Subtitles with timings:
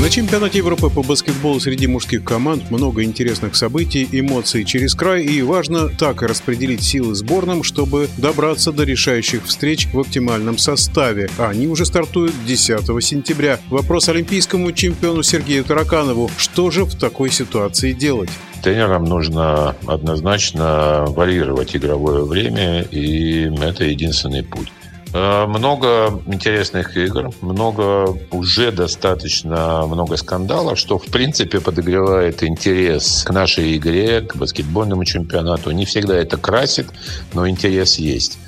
[0.00, 5.42] На чемпионате Европы по баскетболу среди мужских команд много интересных событий, эмоций через край, и
[5.42, 11.28] важно так распределить силы сборным, чтобы добраться до решающих встреч в оптимальном составе.
[11.36, 13.60] Они уже стартуют 10 сентября.
[13.68, 16.30] Вопрос олимпийскому чемпиону Сергею Тараканову.
[16.38, 18.30] Что же в такой ситуации делать?
[18.62, 24.72] Тренерам нужно однозначно варьировать игровое время, и это единственный путь.
[25.12, 33.30] Э, много интересных игр, много уже достаточно много скандалов, что в принципе подогревает интерес к
[33.30, 35.72] нашей игре, к баскетбольному чемпионату.
[35.72, 36.86] Не всегда это красит,
[37.34, 38.38] но интерес есть.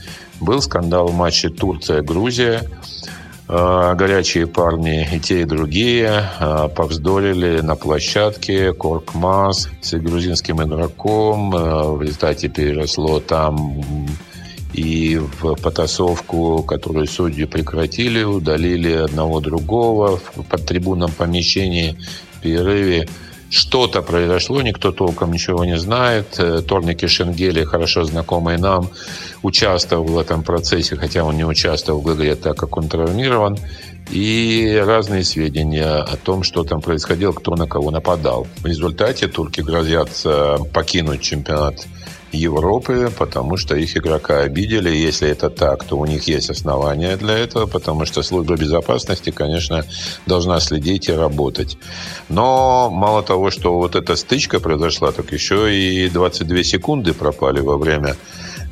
[0.41, 2.63] Был скандал в матче Турция-Грузия.
[3.49, 11.51] Э, горячие парни и те, и другие э, повздорили на площадке Коркмас с грузинским игроком.
[11.51, 14.07] В результате переросло там
[14.73, 21.97] и в потасовку, которую судьи прекратили, удалили одного другого в подтрибунном помещении,
[22.33, 23.09] в перерыве.
[23.51, 26.39] Что-то произошло, никто толком ничего не знает.
[26.39, 28.89] Э, Торни Кишенгели, хорошо знакомый нам,
[29.43, 33.59] участвовал в этом процессе, хотя он не участвовал в игре, так как он травмирован.
[34.11, 38.47] И разные сведения о том, что там происходило, кто на кого нападал.
[38.63, 41.87] В результате турки грозятся покинуть чемпионат
[42.33, 44.91] Европы, потому что их игрока обидели.
[44.91, 49.85] Если это так, то у них есть основания для этого, потому что служба безопасности, конечно,
[50.27, 51.79] должна следить и работать.
[52.29, 57.77] Но мало того, что вот эта стычка произошла, так еще и 22 секунды пропали во
[57.77, 58.17] время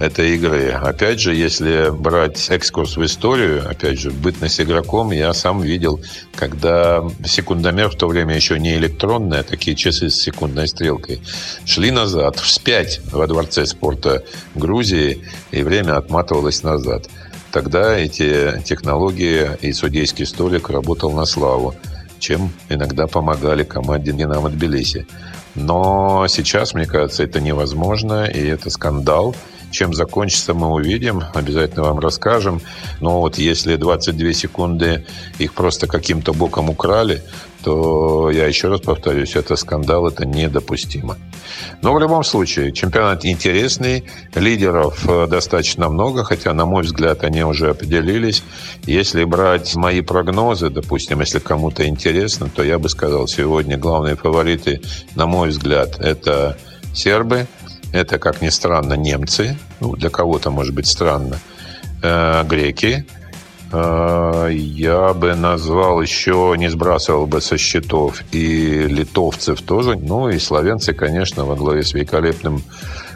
[0.00, 0.70] этой игры.
[0.70, 6.00] Опять же, если брать экскурс в историю, опять же, бытность игроком, я сам видел,
[6.34, 11.20] когда секундомер в то время еще не электронный, а такие часы с секундной стрелкой,
[11.66, 17.06] шли назад, вспять во Дворце спорта Грузии, и время отматывалось назад.
[17.52, 21.74] Тогда эти технологии и судейский столик работал на славу,
[22.18, 25.06] чем иногда помогали команде «Динамо Тбилиси».
[25.54, 29.34] Но сейчас, мне кажется, это невозможно, и это скандал–
[29.70, 31.22] чем закончится, мы увидим.
[31.34, 32.60] Обязательно вам расскажем.
[33.00, 35.06] Но вот если 22 секунды
[35.38, 37.22] их просто каким-то боком украли,
[37.62, 41.16] то я еще раз повторюсь, это скандал, это недопустимо.
[41.82, 44.04] Но в любом случае, чемпионат интересный,
[44.34, 48.42] лидеров э, достаточно много, хотя, на мой взгляд, они уже определились.
[48.84, 54.80] Если брать мои прогнозы, допустим, если кому-то интересно, то я бы сказал, сегодня главные фавориты,
[55.14, 56.56] на мой взгляд, это
[56.94, 57.46] сербы–
[57.92, 59.56] это, как ни странно, немцы.
[59.80, 61.38] Ну, для кого-то, может быть, странно.
[62.02, 63.04] Э, греки.
[63.72, 69.96] Э, я бы назвал еще, не сбрасывал бы со счетов и литовцев тоже.
[69.96, 72.62] Ну, и славянцы, конечно, во главе с великолепным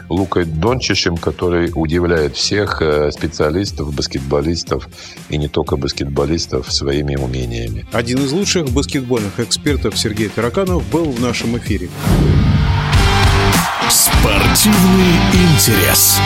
[0.09, 4.87] Лукой Дончишем, который удивляет всех э, специалистов, баскетболистов
[5.29, 7.87] и не только баскетболистов своими умениями.
[7.91, 11.89] Один из лучших баскетбольных экспертов Сергей Тараканов был в нашем эфире.
[13.89, 16.19] Спортивный интерес.